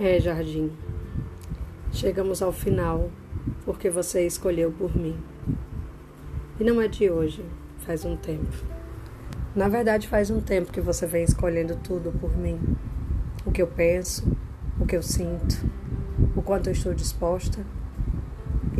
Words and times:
É, 0.00 0.20
Jardim. 0.20 0.70
Chegamos 1.90 2.40
ao 2.40 2.52
final 2.52 3.10
porque 3.64 3.90
você 3.90 4.24
escolheu 4.24 4.70
por 4.70 4.96
mim. 4.96 5.18
E 6.60 6.62
não 6.62 6.80
é 6.80 6.86
de 6.86 7.10
hoje, 7.10 7.44
faz 7.78 8.04
um 8.04 8.16
tempo. 8.16 8.46
Na 9.56 9.66
verdade, 9.68 10.06
faz 10.06 10.30
um 10.30 10.40
tempo 10.40 10.70
que 10.70 10.80
você 10.80 11.04
vem 11.04 11.24
escolhendo 11.24 11.74
tudo 11.82 12.12
por 12.12 12.36
mim. 12.36 12.60
O 13.44 13.50
que 13.50 13.60
eu 13.60 13.66
penso, 13.66 14.24
o 14.78 14.86
que 14.86 14.94
eu 14.94 15.02
sinto, 15.02 15.68
o 16.36 16.42
quanto 16.42 16.68
eu 16.68 16.74
estou 16.74 16.94
disposta 16.94 17.66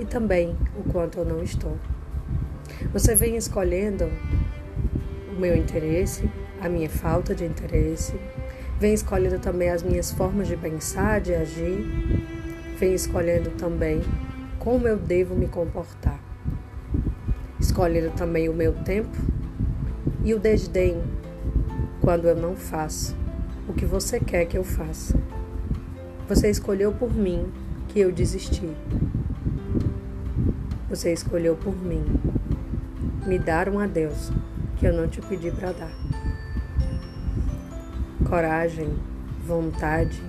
e 0.01 0.05
também 0.05 0.57
o 0.79 0.89
quanto 0.93 1.19
eu 1.19 1.25
não 1.25 1.43
estou. 1.43 1.77
Você 2.93 3.17
vem 3.17 3.37
escolhendo 3.37 4.09
o 5.37 5.41
meu 5.41 5.57
interesse, 5.57 6.31
a 6.61 6.69
minha 6.69 6.89
falta 6.89 7.35
de 7.35 7.45
interesse, 7.45 8.15
Vem 8.81 8.95
escolhendo 8.95 9.41
também 9.41 9.71
as 9.71 9.83
minhas 9.83 10.13
formas 10.13 10.47
de 10.47 10.57
pensar, 10.57 11.21
de 11.21 11.35
agir. 11.35 11.85
Vem 12.79 12.95
escolhendo 12.95 13.51
também 13.51 14.01
como 14.61 14.87
eu 14.87 14.97
devo 14.97 15.35
me 15.35 15.49
comportar. 15.49 16.21
Escolhendo 17.59 18.13
também 18.13 18.49
o 18.49 18.55
meu 18.55 18.73
tempo 18.73 19.17
e 20.25 20.33
o 20.33 20.39
desdém 20.39 21.03
quando 22.01 22.29
eu 22.29 22.37
não 22.37 22.55
faço 22.55 23.17
o 23.69 23.73
que 23.73 23.85
você 23.85 24.21
quer 24.21 24.45
que 24.45 24.57
eu 24.57 24.63
faça. 24.63 25.19
Você 26.29 26.49
escolheu 26.49 26.93
por 26.93 27.13
mim 27.13 27.53
que 27.89 27.99
eu 27.99 28.13
desisti. 28.13 28.71
Você 30.89 31.13
escolheu 31.13 31.57
por 31.57 31.75
mim 31.75 32.05
me 33.27 33.41
dar 33.41 33.69
um 33.69 33.81
adeus 33.81 34.31
que 34.77 34.87
eu 34.87 34.93
não 34.93 35.09
te 35.09 35.21
pedi 35.21 35.51
para 35.51 35.73
dar 35.73 36.08
coragem, 38.29 38.95
vontade. 39.47 40.23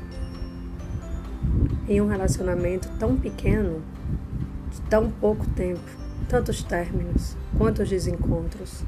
Em 1.88 2.00
um 2.00 2.08
relacionamento 2.08 2.88
tão 2.98 3.18
pequeno, 3.18 3.84
de 4.72 4.82
tão 4.84 5.12
pouco 5.12 5.46
tempo, 5.50 5.82
tantos 6.30 6.64
términos, 6.64 7.36
quantos 7.58 7.90
desencontros, 7.90 8.84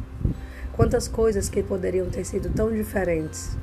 quantas 0.72 1.08
coisas 1.09 1.50
que 1.50 1.62
poderiam 1.62 2.09
ter 2.09 2.23
sido 2.23 2.50
tão 2.50 2.72
diferentes, 2.72 3.58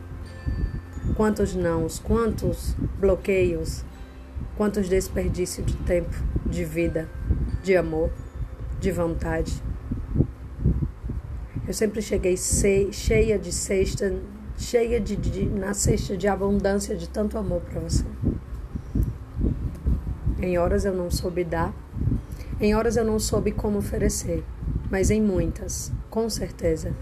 quantos 1.16 1.54
nãos, 1.54 1.98
quantos 1.98 2.74
bloqueios, 2.98 3.84
quantos 4.56 4.88
desperdícios 4.88 5.66
de 5.66 5.76
tempo, 5.78 6.14
de 6.44 6.64
vida, 6.64 7.08
de 7.62 7.74
amor, 7.74 8.10
de 8.80 8.90
vontade. 8.92 9.62
Eu 11.66 11.72
sempre 11.72 12.02
cheguei 12.02 12.36
cheia 12.36 13.38
de 13.38 13.52
cesta 13.52 14.14
cheia 14.58 14.98
de, 15.00 15.14
de 15.14 15.46
na 15.46 15.72
cesta 15.72 16.16
de 16.16 16.26
abundância 16.26 16.96
de 16.96 17.08
tanto 17.08 17.38
amor 17.38 17.60
para 17.60 17.80
você. 17.80 18.04
Em 20.42 20.58
horas 20.58 20.84
eu 20.84 20.92
não 20.92 21.10
soube 21.10 21.44
dar, 21.44 21.72
em 22.60 22.74
horas 22.74 22.96
eu 22.96 23.04
não 23.04 23.20
soube 23.20 23.52
como 23.52 23.78
oferecer, 23.78 24.44
mas 24.90 25.10
em 25.10 25.22
muitas, 25.22 25.92
com 26.10 26.28
certeza, 26.28 26.92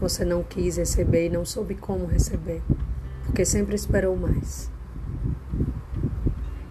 você 0.00 0.24
não 0.24 0.42
quis 0.42 0.78
receber 0.78 1.26
e 1.26 1.30
não 1.30 1.44
soube 1.44 1.74
como 1.74 2.06
receber, 2.06 2.62
porque 3.26 3.44
sempre 3.44 3.74
esperou 3.74 4.16
mais. 4.16 4.70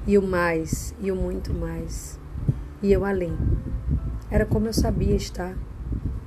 E 0.07 0.17
o 0.17 0.21
mais, 0.23 0.95
e 0.99 1.11
o 1.11 1.15
muito 1.15 1.53
mais. 1.53 2.19
E 2.81 2.91
eu 2.91 3.05
ali. 3.05 3.31
Era 4.31 4.45
como 4.45 4.65
eu 4.65 4.73
sabia 4.73 5.15
estar. 5.15 5.55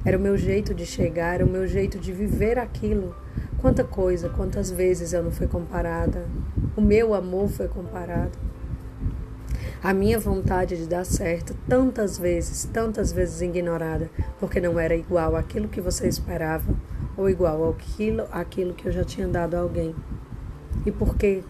Era 0.05 0.17
o 0.17 0.21
meu 0.21 0.37
jeito 0.37 0.73
de 0.73 0.87
chegar, 0.87 1.35
era 1.35 1.45
o 1.45 1.51
meu 1.51 1.67
jeito 1.67 1.99
de 1.99 2.13
viver 2.13 2.59
aquilo 2.59 3.15
Quanta 3.65 3.83
coisa, 3.83 4.29
quantas 4.29 4.71
vezes 4.71 5.15
eu 5.15 5.23
não 5.23 5.31
fui 5.31 5.47
comparada. 5.47 6.27
O 6.77 6.83
meu 6.83 7.15
amor 7.15 7.49
foi 7.49 7.67
comparado. 7.67 8.39
A 9.83 9.95
minha 9.95 10.19
vontade 10.19 10.77
de 10.77 10.87
dar 10.87 11.07
certo, 11.07 11.57
tantas 11.67 12.19
vezes, 12.19 12.67
tantas 12.67 13.11
vezes 13.11 13.41
ignorada, 13.41 14.11
porque 14.39 14.61
não 14.61 14.79
era 14.79 14.95
igual 14.95 15.35
àquilo 15.35 15.67
que 15.67 15.81
você 15.81 16.07
esperava, 16.07 16.75
ou 17.17 17.31
igual 17.31 17.71
àquilo, 17.71 18.27
àquilo 18.31 18.75
que 18.75 18.87
eu 18.87 18.93
já 18.93 19.03
tinha 19.03 19.27
dado 19.27 19.55
a 19.55 19.61
alguém. 19.61 19.97
E 20.85 20.93
por 20.93 21.17
quê? 21.17 21.43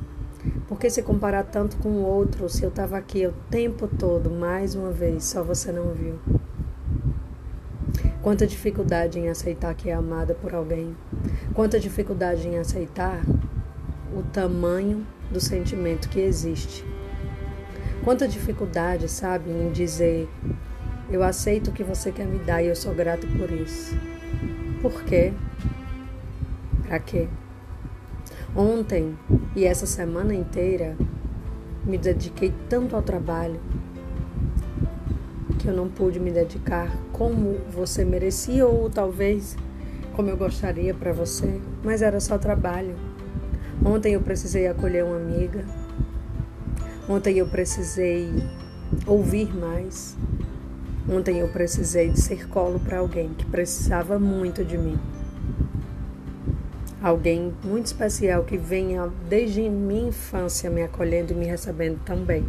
Porque 0.68 0.88
se 0.88 1.02
comparar 1.02 1.42
tanto 1.42 1.76
com 1.78 1.88
o 1.88 2.04
outro, 2.04 2.48
se 2.48 2.62
eu 2.62 2.68
estava 2.68 2.96
aqui 2.96 3.26
o 3.26 3.34
tempo 3.50 3.88
todo, 3.88 4.30
mais 4.30 4.76
uma 4.76 4.92
vez, 4.92 5.24
só 5.24 5.42
você 5.42 5.72
não 5.72 5.92
viu. 5.92 6.20
Quanta 8.22 8.46
dificuldade 8.46 9.18
em 9.18 9.28
aceitar 9.28 9.74
que 9.74 9.90
é 9.90 9.92
amada 9.92 10.32
por 10.32 10.54
alguém. 10.54 10.96
Quanta 11.54 11.78
dificuldade 11.78 12.48
em 12.48 12.58
aceitar 12.58 13.22
o 14.12 14.24
tamanho 14.24 15.06
do 15.30 15.38
sentimento 15.38 16.08
que 16.08 16.18
existe. 16.18 16.84
Quanta 18.02 18.26
dificuldade, 18.26 19.08
sabe, 19.08 19.50
em 19.50 19.70
dizer: 19.70 20.28
Eu 21.08 21.22
aceito 21.22 21.68
o 21.68 21.72
que 21.72 21.84
você 21.84 22.10
quer 22.10 22.26
me 22.26 22.40
dar 22.40 22.60
e 22.60 22.66
eu 22.66 22.74
sou 22.74 22.92
grato 22.92 23.28
por 23.38 23.52
isso. 23.52 23.96
Por 24.82 25.04
quê? 25.04 25.32
Pra 26.88 26.98
quê? 26.98 27.28
Ontem 28.56 29.16
e 29.54 29.64
essa 29.64 29.86
semana 29.86 30.34
inteira 30.34 30.96
me 31.84 31.96
dediquei 31.96 32.52
tanto 32.68 32.96
ao 32.96 33.02
trabalho, 33.02 33.60
que 35.60 35.68
eu 35.68 35.72
não 35.72 35.88
pude 35.88 36.18
me 36.18 36.32
dedicar 36.32 36.90
como 37.12 37.60
você 37.70 38.04
merecia 38.04 38.66
ou 38.66 38.90
talvez 38.90 39.56
como 40.14 40.30
eu 40.30 40.36
gostaria 40.36 40.94
para 40.94 41.12
você, 41.12 41.60
mas 41.82 42.00
era 42.00 42.20
só 42.20 42.38
trabalho. 42.38 42.96
Ontem 43.84 44.14
eu 44.14 44.20
precisei 44.20 44.66
acolher 44.66 45.04
uma 45.04 45.16
amiga. 45.16 45.64
Ontem 47.08 47.38
eu 47.38 47.46
precisei 47.46 48.30
ouvir 49.06 49.54
mais. 49.54 50.16
Ontem 51.08 51.40
eu 51.40 51.48
precisei 51.48 52.08
de 52.08 52.20
ser 52.20 52.48
colo 52.48 52.80
para 52.80 52.98
alguém 52.98 53.34
que 53.34 53.44
precisava 53.44 54.18
muito 54.18 54.64
de 54.64 54.78
mim. 54.78 54.98
Alguém 57.02 57.52
muito 57.62 57.86
especial 57.86 58.44
que 58.44 58.56
venha 58.56 59.12
desde 59.28 59.68
minha 59.68 60.08
infância 60.08 60.70
me 60.70 60.82
acolhendo 60.82 61.32
e 61.32 61.36
me 61.36 61.44
recebendo 61.44 62.00
também. 62.04 62.46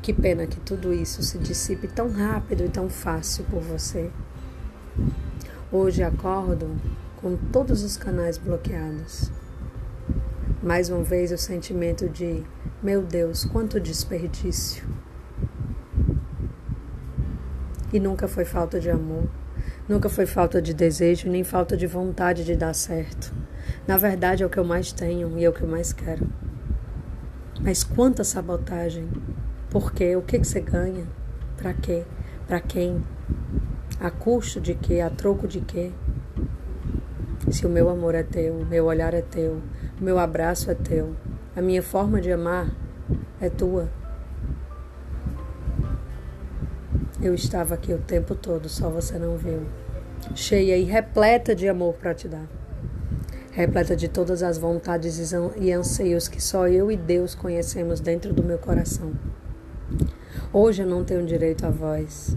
Que 0.00 0.12
pena 0.12 0.46
que 0.46 0.60
tudo 0.60 0.92
isso 0.92 1.22
se 1.22 1.38
dissipe 1.38 1.88
tão 1.88 2.10
rápido 2.10 2.64
e 2.64 2.68
tão 2.68 2.88
fácil 2.88 3.44
por 3.50 3.60
você. 3.60 4.10
Hoje 5.74 6.02
acordo 6.02 6.76
com 7.16 7.34
todos 7.34 7.82
os 7.82 7.96
canais 7.96 8.36
bloqueados. 8.36 9.32
Mais 10.62 10.90
uma 10.90 11.02
vez 11.02 11.32
o 11.32 11.38
sentimento 11.38 12.10
de, 12.10 12.44
meu 12.82 13.00
Deus, 13.00 13.46
quanto 13.46 13.80
desperdício. 13.80 14.84
E 17.90 17.98
nunca 17.98 18.28
foi 18.28 18.44
falta 18.44 18.78
de 18.78 18.90
amor, 18.90 19.26
nunca 19.88 20.10
foi 20.10 20.26
falta 20.26 20.60
de 20.60 20.74
desejo, 20.74 21.30
nem 21.30 21.42
falta 21.42 21.74
de 21.74 21.86
vontade 21.86 22.44
de 22.44 22.54
dar 22.54 22.74
certo. 22.74 23.32
Na 23.88 23.96
verdade 23.96 24.42
é 24.42 24.46
o 24.46 24.50
que 24.50 24.58
eu 24.58 24.64
mais 24.64 24.92
tenho 24.92 25.38
e 25.38 25.44
é 25.46 25.48
o 25.48 25.54
que 25.54 25.62
eu 25.62 25.68
mais 25.68 25.90
quero. 25.90 26.28
Mas 27.62 27.82
quanta 27.82 28.24
sabotagem, 28.24 29.08
por 29.70 29.90
quê? 29.94 30.16
O 30.16 30.22
que, 30.22 30.38
que 30.38 30.46
você 30.46 30.60
ganha? 30.60 31.06
Para 31.56 31.72
quê? 31.72 32.04
Para 32.46 32.60
quem? 32.60 33.02
A 34.02 34.10
custo 34.10 34.60
de 34.60 34.74
quê? 34.74 34.98
A 34.98 35.08
troco 35.08 35.46
de 35.46 35.60
quê? 35.60 35.92
Se 37.48 37.64
o 37.64 37.68
meu 37.68 37.88
amor 37.88 38.16
é 38.16 38.24
teu, 38.24 38.54
o 38.54 38.66
meu 38.66 38.86
olhar 38.86 39.14
é 39.14 39.22
teu, 39.22 39.62
o 40.00 40.02
meu 40.02 40.18
abraço 40.18 40.72
é 40.72 40.74
teu, 40.74 41.14
a 41.54 41.62
minha 41.62 41.80
forma 41.84 42.20
de 42.20 42.32
amar 42.32 42.68
é 43.40 43.48
tua. 43.48 43.88
Eu 47.22 47.32
estava 47.32 47.74
aqui 47.74 47.92
o 47.92 47.98
tempo 47.98 48.34
todo, 48.34 48.68
só 48.68 48.90
você 48.90 49.16
não 49.20 49.36
viu. 49.36 49.62
Cheia 50.34 50.76
e 50.76 50.82
repleta 50.82 51.54
de 51.54 51.68
amor 51.68 51.94
para 51.94 52.12
te 52.12 52.26
dar. 52.26 52.48
Repleta 53.52 53.94
de 53.94 54.08
todas 54.08 54.42
as 54.42 54.58
vontades 54.58 55.32
e 55.56 55.70
anseios 55.70 56.26
que 56.26 56.42
só 56.42 56.66
eu 56.66 56.90
e 56.90 56.96
Deus 56.96 57.36
conhecemos 57.36 58.00
dentro 58.00 58.32
do 58.32 58.42
meu 58.42 58.58
coração. 58.58 59.12
Hoje 60.52 60.82
eu 60.82 60.88
não 60.88 61.04
tenho 61.04 61.24
direito 61.24 61.64
à 61.64 61.70
voz. 61.70 62.36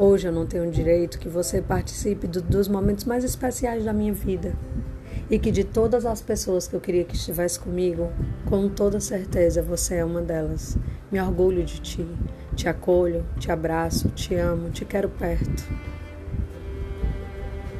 Hoje 0.00 0.28
eu 0.28 0.32
não 0.32 0.46
tenho 0.46 0.70
direito 0.70 1.18
que 1.18 1.28
você 1.28 1.60
participe 1.60 2.28
do, 2.28 2.40
dos 2.40 2.68
momentos 2.68 3.04
mais 3.04 3.24
especiais 3.24 3.84
da 3.84 3.92
minha 3.92 4.12
vida. 4.12 4.54
E 5.28 5.40
que 5.40 5.50
de 5.50 5.64
todas 5.64 6.06
as 6.06 6.22
pessoas 6.22 6.68
que 6.68 6.76
eu 6.76 6.80
queria 6.80 7.02
que 7.02 7.16
estivesse 7.16 7.58
comigo, 7.58 8.08
com 8.46 8.68
toda 8.68 9.00
certeza 9.00 9.60
você 9.60 9.96
é 9.96 10.04
uma 10.04 10.22
delas. 10.22 10.78
Me 11.10 11.20
orgulho 11.20 11.64
de 11.64 11.80
ti. 11.80 12.06
Te 12.54 12.68
acolho, 12.68 13.26
te 13.40 13.50
abraço, 13.50 14.08
te 14.10 14.36
amo, 14.36 14.70
te 14.70 14.84
quero 14.84 15.08
perto. 15.08 15.64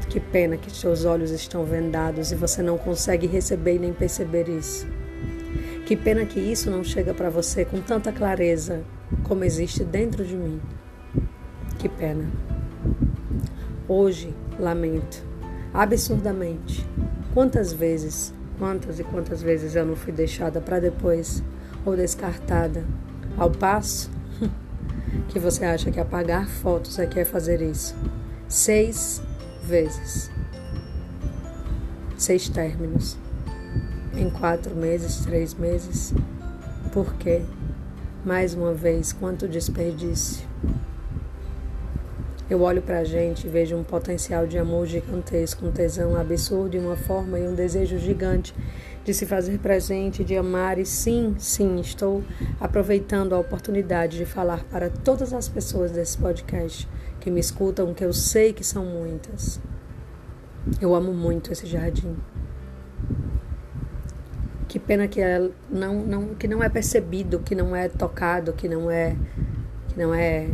Que 0.08 0.18
pena 0.18 0.56
que 0.56 0.72
seus 0.72 1.04
olhos 1.04 1.30
estão 1.30 1.64
vendados 1.64 2.32
e 2.32 2.34
você 2.34 2.62
não 2.62 2.76
consegue 2.76 3.28
receber 3.28 3.78
nem 3.78 3.92
perceber 3.92 4.48
isso. 4.48 4.88
Que 5.86 5.94
pena 5.94 6.26
que 6.26 6.40
isso 6.40 6.68
não 6.68 6.82
chega 6.82 7.14
para 7.14 7.30
você 7.30 7.64
com 7.64 7.80
tanta 7.80 8.10
clareza 8.10 8.82
como 9.22 9.44
existe 9.44 9.84
dentro 9.84 10.24
de 10.24 10.34
mim. 10.34 10.60
Que 11.78 11.88
pena. 11.88 12.28
Hoje 13.86 14.34
lamento 14.58 15.24
absurdamente 15.72 16.84
quantas 17.32 17.72
vezes, 17.72 18.34
quantas 18.58 18.98
e 18.98 19.04
quantas 19.04 19.40
vezes 19.40 19.76
eu 19.76 19.86
não 19.86 19.94
fui 19.94 20.12
deixada 20.12 20.60
para 20.60 20.80
depois 20.80 21.40
ou 21.86 21.94
descartada. 21.94 22.84
Ao 23.36 23.48
passo 23.48 24.10
que 25.28 25.38
você 25.38 25.64
acha 25.64 25.92
que 25.92 26.00
apagar 26.00 26.48
fotos 26.48 26.98
é 26.98 27.06
que 27.06 27.20
é 27.20 27.24
fazer 27.24 27.62
isso. 27.62 27.94
Seis 28.48 29.22
vezes. 29.62 30.32
Seis 32.16 32.48
términos. 32.48 33.16
Em 34.16 34.28
quatro 34.30 34.74
meses, 34.74 35.24
três 35.24 35.54
meses. 35.54 36.12
Por 36.92 37.14
quê? 37.14 37.42
Mais 38.24 38.52
uma 38.52 38.74
vez, 38.74 39.12
quanto 39.12 39.46
desperdício. 39.46 40.47
Eu 42.50 42.62
olho 42.62 42.80
para 42.80 43.00
a 43.00 43.04
gente 43.04 43.46
e 43.46 43.50
vejo 43.50 43.76
um 43.76 43.84
potencial 43.84 44.46
de 44.46 44.56
amor 44.56 44.86
gigantesco, 44.86 45.66
um 45.66 45.70
tesão 45.70 46.16
absurdo 46.16 46.76
e 46.76 46.78
uma 46.78 46.96
forma 46.96 47.38
e 47.38 47.46
um 47.46 47.54
desejo 47.54 47.98
gigante 47.98 48.54
de 49.04 49.12
se 49.12 49.26
fazer 49.26 49.58
presente, 49.58 50.24
de 50.24 50.34
amar. 50.34 50.78
E 50.78 50.86
sim, 50.86 51.34
sim, 51.38 51.78
estou 51.78 52.24
aproveitando 52.58 53.34
a 53.34 53.38
oportunidade 53.38 54.16
de 54.16 54.24
falar 54.24 54.64
para 54.64 54.88
todas 54.88 55.34
as 55.34 55.46
pessoas 55.46 55.90
desse 55.90 56.16
podcast 56.16 56.88
que 57.20 57.30
me 57.30 57.38
escutam, 57.38 57.92
que 57.92 58.02
eu 58.02 58.14
sei 58.14 58.54
que 58.54 58.64
são 58.64 58.82
muitas. 58.82 59.60
Eu 60.80 60.94
amo 60.94 61.12
muito 61.12 61.52
esse 61.52 61.66
jardim. 61.66 62.16
Que 64.66 64.78
pena 64.78 65.06
que 65.06 65.20
é, 65.20 65.50
não, 65.70 65.96
não, 65.96 66.34
que 66.34 66.48
não 66.48 66.62
é 66.62 66.68
percebido, 66.70 67.40
que 67.40 67.54
não 67.54 67.76
é 67.76 67.90
tocado, 67.90 68.54
que 68.54 68.66
não 68.66 68.90
é, 68.90 69.14
que 69.88 69.98
não 69.98 70.14
é 70.14 70.48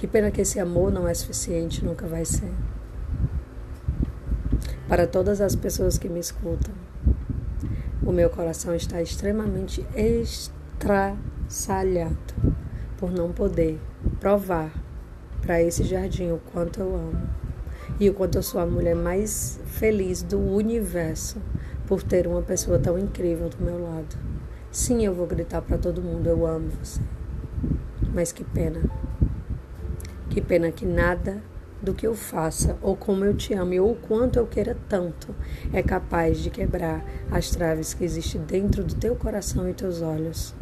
que 0.00 0.06
pena 0.06 0.30
que 0.30 0.40
esse 0.40 0.58
amor 0.58 0.90
não 0.90 1.06
é 1.06 1.12
suficiente, 1.12 1.84
nunca 1.84 2.06
vai 2.06 2.24
ser. 2.24 2.50
Para 4.88 5.06
todas 5.06 5.42
as 5.42 5.54
pessoas 5.54 5.98
que 5.98 6.08
me 6.08 6.18
escutam, 6.18 6.72
o 8.02 8.10
meu 8.10 8.30
coração 8.30 8.74
está 8.74 9.02
extremamente 9.02 9.84
estraçalhado 9.94 12.16
por 12.96 13.10
não 13.10 13.30
poder 13.30 13.78
provar 14.18 14.72
para 15.42 15.60
esse 15.60 15.84
jardim 15.84 16.30
o 16.30 16.40
quanto 16.50 16.80
eu 16.80 16.94
amo 16.94 17.28
e 18.00 18.08
o 18.08 18.14
quanto 18.14 18.38
eu 18.38 18.42
sou 18.42 18.58
a 18.58 18.64
mulher 18.64 18.96
mais 18.96 19.60
feliz 19.66 20.22
do 20.22 20.40
universo 20.40 21.36
por 21.86 22.02
ter 22.02 22.26
uma 22.26 22.40
pessoa 22.40 22.78
tão 22.78 22.98
incrível 22.98 23.50
do 23.50 23.62
meu 23.62 23.82
lado. 23.82 24.16
Sim, 24.72 25.04
eu 25.04 25.12
vou 25.12 25.26
gritar 25.26 25.60
para 25.60 25.76
todo 25.76 26.00
mundo: 26.00 26.26
eu 26.26 26.46
amo 26.46 26.70
você. 26.82 27.02
Mas 28.14 28.32
que 28.32 28.42
pena 28.42 28.80
que 30.30 30.40
pena 30.40 30.70
que 30.70 30.86
nada 30.86 31.42
do 31.82 31.94
que 31.94 32.06
eu 32.06 32.14
faça, 32.14 32.76
ou 32.80 32.96
como 32.96 33.24
eu 33.24 33.34
te 33.34 33.54
ame, 33.54 33.80
ou 33.80 33.94
quanto 33.94 34.38
eu 34.38 34.46
queira 34.46 34.76
tanto, 34.88 35.34
é 35.72 35.82
capaz 35.82 36.38
de 36.38 36.50
quebrar 36.50 37.04
as 37.30 37.50
traves 37.50 37.94
que 37.94 38.04
existem 38.04 38.40
dentro 38.42 38.84
do 38.84 38.94
teu 38.94 39.16
coração 39.16 39.68
e 39.68 39.74
teus 39.74 40.02
olhos. 40.02 40.54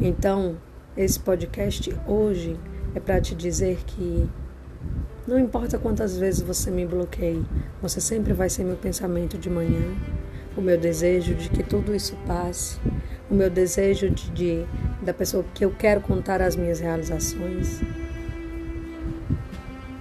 Então, 0.00 0.56
esse 0.96 1.18
podcast 1.18 1.96
hoje 2.06 2.58
é 2.94 3.00
para 3.00 3.20
te 3.20 3.34
dizer 3.34 3.78
que 3.86 4.28
não 5.26 5.38
importa 5.38 5.78
quantas 5.78 6.16
vezes 6.16 6.42
você 6.42 6.70
me 6.70 6.84
bloqueie, 6.84 7.44
você 7.80 8.00
sempre 8.00 8.32
vai 8.32 8.50
ser 8.50 8.64
meu 8.64 8.76
pensamento 8.76 9.38
de 9.38 9.48
manhã, 9.48 9.96
o 10.56 10.60
meu 10.60 10.78
desejo 10.78 11.34
de 11.34 11.48
que 11.48 11.62
tudo 11.62 11.94
isso 11.94 12.16
passe, 12.26 12.78
o 13.30 13.34
meu 13.34 13.48
desejo 13.48 14.10
de, 14.10 14.30
de 14.32 14.66
da 15.04 15.12
pessoa 15.12 15.44
que 15.54 15.64
eu 15.64 15.70
quero 15.70 16.00
contar 16.00 16.40
as 16.40 16.56
minhas 16.56 16.80
realizações, 16.80 17.82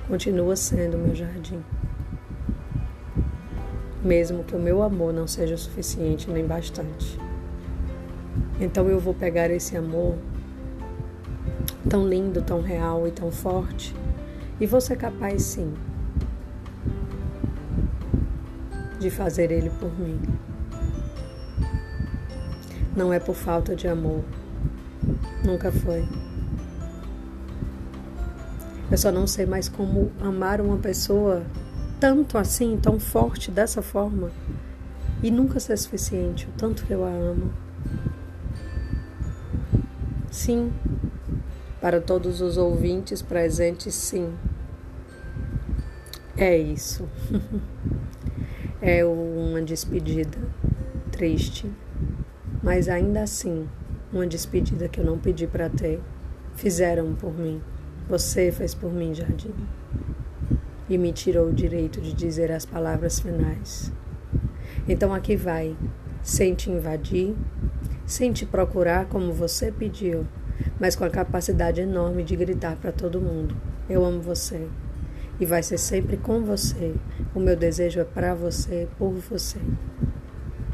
continua 0.07 0.55
sendo 0.55 0.97
meu 0.97 1.13
jardim. 1.13 1.61
Mesmo 4.01 4.43
que 4.43 4.55
o 4.55 4.59
meu 4.59 4.81
amor 4.81 5.13
não 5.13 5.27
seja 5.27 5.57
suficiente 5.57 6.29
nem 6.29 6.45
bastante. 6.45 7.19
Então 8.59 8.87
eu 8.87 8.99
vou 8.99 9.13
pegar 9.13 9.49
esse 9.49 9.75
amor 9.75 10.17
tão 11.89 12.07
lindo, 12.07 12.41
tão 12.41 12.61
real 12.61 13.05
e 13.07 13.11
tão 13.11 13.29
forte, 13.31 13.93
e 14.59 14.65
vou 14.65 14.79
ser 14.79 14.95
capaz 14.95 15.43
sim 15.43 15.73
de 18.99 19.09
fazer 19.09 19.51
ele 19.51 19.69
por 19.69 19.91
mim. 19.99 20.19
Não 22.95 23.11
é 23.11 23.19
por 23.19 23.35
falta 23.35 23.75
de 23.75 23.87
amor, 23.87 24.23
Nunca 25.43 25.71
foi. 25.71 26.07
Eu 28.89 28.97
só 28.97 29.11
não 29.11 29.25
sei 29.25 29.45
mais 29.45 29.67
como 29.67 30.11
amar 30.21 30.61
uma 30.61 30.77
pessoa 30.77 31.43
tanto 31.99 32.37
assim, 32.37 32.77
tão 32.77 32.99
forte, 32.99 33.49
dessa 33.49 33.81
forma, 33.81 34.29
e 35.23 35.31
nunca 35.31 35.59
ser 35.59 35.77
suficiente, 35.77 36.47
o 36.47 36.51
tanto 36.57 36.85
que 36.85 36.91
eu 36.91 37.03
a 37.05 37.09
amo. 37.09 37.51
Sim, 40.29 40.71
para 41.79 42.01
todos 42.01 42.41
os 42.41 42.57
ouvintes 42.57 43.21
presentes, 43.21 43.95
sim. 43.95 44.33
É 46.37 46.57
isso. 46.57 47.07
é 48.81 49.05
uma 49.05 49.61
despedida 49.61 50.37
triste, 51.09 51.71
mas 52.61 52.89
ainda 52.89 53.23
assim 53.23 53.67
uma 54.13 54.27
despedida 54.27 54.87
que 54.87 54.99
eu 54.99 55.05
não 55.05 55.17
pedi 55.17 55.47
para 55.47 55.69
ter. 55.69 55.99
Fizeram 56.55 57.13
por 57.15 57.33
mim. 57.33 57.61
Você 58.07 58.51
fez 58.51 58.75
por 58.75 58.93
mim, 58.93 59.13
Jardim. 59.13 59.53
E 60.87 60.97
me 60.97 61.11
tirou 61.11 61.47
o 61.47 61.53
direito 61.53 61.99
de 61.99 62.13
dizer 62.13 62.51
as 62.51 62.65
palavras 62.65 63.19
finais. 63.19 63.91
Então 64.87 65.13
aqui 65.13 65.35
vai, 65.35 65.75
sem 66.21 66.53
te 66.53 66.69
invadir, 66.69 67.35
sem 68.05 68.31
te 68.31 68.45
procurar 68.45 69.05
como 69.05 69.33
você 69.33 69.71
pediu, 69.71 70.27
mas 70.79 70.95
com 70.95 71.05
a 71.05 71.09
capacidade 71.09 71.81
enorme 71.81 72.23
de 72.23 72.35
gritar 72.35 72.75
para 72.75 72.91
todo 72.91 73.21
mundo: 73.21 73.55
Eu 73.89 74.05
amo 74.05 74.21
você. 74.21 74.67
E 75.39 75.45
vai 75.45 75.63
ser 75.63 75.79
sempre 75.79 76.15
com 76.17 76.43
você. 76.43 76.93
O 77.33 77.39
meu 77.39 77.55
desejo 77.55 77.99
é 77.99 78.03
para 78.03 78.35
você, 78.35 78.87
por 78.99 79.11
você. 79.13 79.57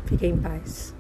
Fique 0.06 0.28
em 0.28 0.38
paz. 0.38 0.99